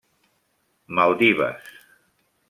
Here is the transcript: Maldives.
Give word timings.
Maldives. 0.99 1.61